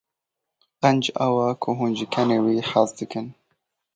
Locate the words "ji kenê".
1.99-2.37